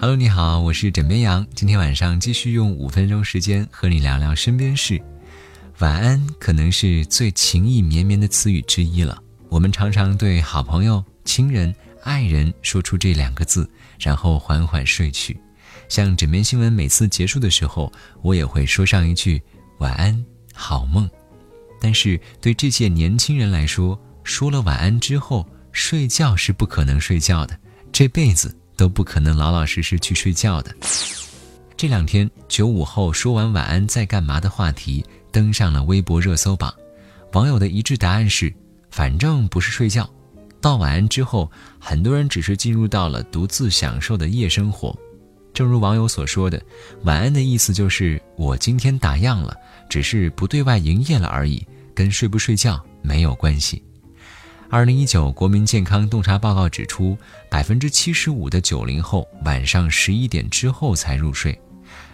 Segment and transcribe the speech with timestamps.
[0.00, 1.44] Hello，你好，我是枕边羊。
[1.56, 5.02] 今天晚上继续用五分钟时间和你聊聊身边事。
[5.80, 9.20] 晚安，可能是最情意绵绵的词语之一了。
[9.48, 13.68] 我们常常对好朋友、亲人、爱人说出这两个字，
[13.98, 15.36] 然后缓缓睡去。
[15.88, 19.42] 像枕边新闻每次结束的时候，我也会说上一句
[19.78, 21.10] 晚安，好梦。
[21.80, 27.58] 但是对这些年轻人来说，说了晚安之后，睡觉是不可能睡觉的，
[27.90, 28.54] 这辈子。
[28.78, 30.74] 都不可能老老实实去睡觉的。
[31.76, 36.72] 这两天九五后说完晚安在干嘛的话题登上了微博热搜榜，
[37.32, 38.52] 网友的一致答案是：
[38.90, 40.08] 反正不是睡觉。
[40.60, 44.96] 到晚安之后，很多人只是进入到了独自享受的夜生活。
[45.54, 46.60] 正如网友所说的，
[47.02, 49.56] 晚安的意思就是我今天打烊了，
[49.88, 53.82] 只是不对外营业了而已，跟睡不睡觉没有关系。
[54.70, 57.16] 二零一九国民健康洞察报告指出，
[57.48, 61.58] 百分之七十五的九零后晚上十一点之后才入睡。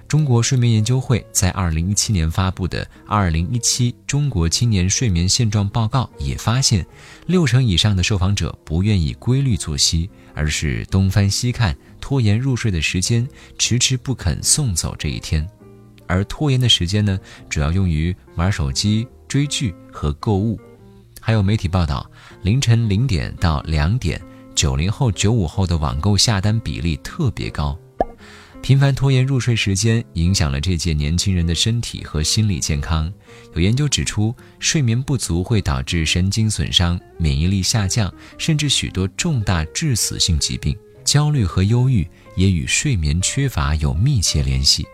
[0.07, 6.87] 中国睡眠研究会在二零一七年发布的《二零一七中国青年睡眠现状报告》也发现，
[7.27, 13.27] 六成以上的受访者不愿意规律作息，而是东翻西看，拖延入睡的时间，
[13.59, 15.45] 迟迟不肯送走这一天。
[16.07, 20.61] 而拖延的时间呢，主要用于玩手机、追剧和购物。
[21.27, 22.07] 还有媒体报道，
[22.43, 24.21] 凌晨零点到两点，
[24.55, 27.75] 九零后、九五后的网购下单比例特别高。
[28.61, 33.11] 频繁拖延入睡时间，影响了这届年轻人的身体和心理健康。
[33.55, 40.77] 有研究指出，睡眠不足会导致神经损伤、免疫力下降，甚至许多重大致死性疾病。
[41.07, 44.87] 焦虑和忧郁也与睡眠缺乏有密切联系。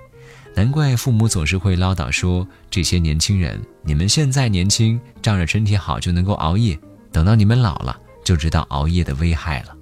[0.55, 6.79] 难怪父母总是会唠叨说：“这些年轻人，你们现在年轻，仗着身体好就能够熬夜，
[7.13, 9.77] 等到你们老了，就知道熬夜的危害了。”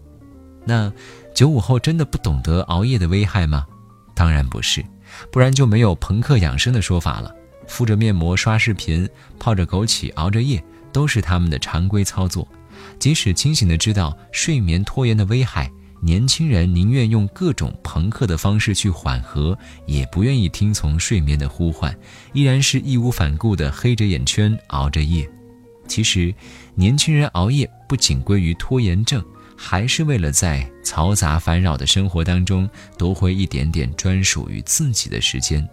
[0.65, 0.93] 那
[1.35, 3.67] 九五后真的不懂得熬夜的危害吗？
[4.15, 4.85] 当然不是，
[5.33, 7.35] 不然就没有朋克养生的说法了。
[7.67, 9.09] 敷着面膜刷视频，
[9.39, 10.63] 泡着枸杞熬着夜，
[10.93, 12.47] 都是他们的常规操作。
[12.99, 15.71] 即使清醒的知道睡眠拖延的危害。
[16.01, 21.97] 年轻人宁愿用各种朋克的方式去缓和，也不愿意听从睡眠的呼唤，
[22.33, 25.29] 依然是义无反顾地黑着眼圈熬着夜。
[25.89, 26.33] 其实，
[26.75, 29.25] 年轻人熬夜不仅归于拖延症，
[29.57, 35.67] 还是为了在嘈杂烦扰的生活当中夺回一点点专属于自己的时间。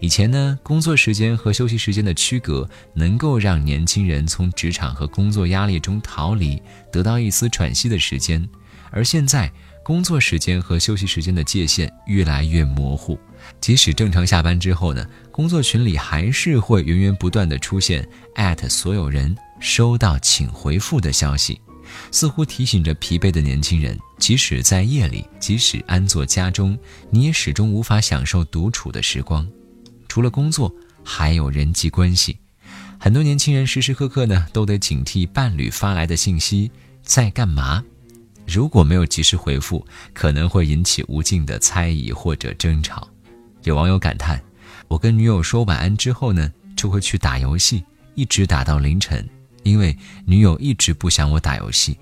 [0.00, 6.60] 以前呢，工作时间和休息时间的区隔，能够让年轻人从职场和工作压力中逃离，
[6.90, 8.46] 得到一丝喘息的时间。
[8.94, 13.18] 而现在，工作时间和休息时间的界限越来越模糊。
[13.60, 18.08] 即使正常下班之后呢，工作群里还是会源源不断的出现
[18.68, 21.60] 所有人收到请回复的消息，
[22.12, 26.78] 似乎提醒着疲惫的年轻人，即使在夜里，即使安坐家中，
[27.10, 29.44] 你也始终无法享受独处的时光。
[30.08, 30.72] 除了工作，
[31.02, 32.38] 还有人际关系。
[33.00, 36.70] 很多年轻人时时刻刻呢，都得警惕伴侣发来的信息，
[37.02, 37.84] 在干嘛？
[38.46, 43.08] 如果没有及时回复，可能会引起无尽的猜疑或者争吵。
[43.62, 44.40] 有网友感叹
[44.88, 47.82] ：“我跟女友说晚安之后呢，就会去打游戏，
[48.14, 49.26] 一直打到凌晨，
[49.62, 49.96] 因为
[50.26, 51.98] 女友一直不想我打游戏。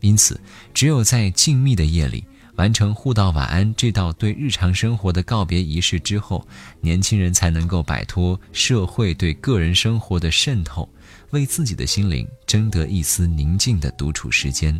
[0.00, 0.40] 因此，
[0.72, 2.24] 只有在静谧的夜里
[2.60, 6.46] 完成互道晚安这道对日常生活的告别仪式之后，
[6.82, 10.86] 年轻人才能够摆脱社会对个人生活的渗透，
[11.30, 14.78] 为自己的心灵争得一丝宁静的独处时间。”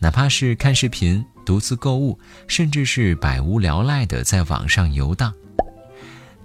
[0.00, 5.30] 哪怕是看视频、独自购物，甚至是百无聊赖的在网上游荡。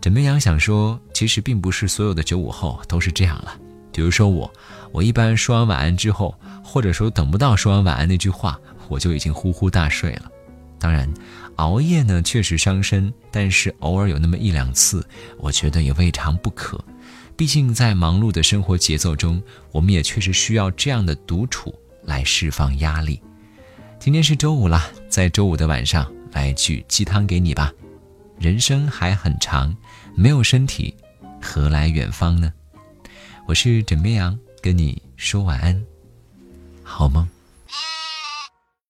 [0.01, 3.57] 枕边羊想说，其实并不是所有的九五后都是这样了。
[3.93, 4.51] 比如说我，
[4.91, 10.29] 我一般说完晚安之后，或者说等不到说完晚安那句话，我就已经呼呼大睡了。
[10.83, 11.09] 当然，
[11.55, 15.07] 熬夜呢确实伤身，但是偶尔有那么一两次，
[15.39, 16.83] 我觉得也未尝不可。
[17.37, 21.73] 毕竟在忙碌的生活节奏中，我们也确实需要这样的独处
[22.03, 23.21] 来释放压力。
[23.97, 27.71] 今天是周五了，在周五的晚上来句鸡汤给你吧。
[28.37, 29.73] 人生还很长，
[30.17, 30.93] 没有身体，
[31.41, 32.51] 何来远方呢？
[33.47, 35.81] 我是枕边羊，跟你说晚安，
[36.83, 37.25] 好梦。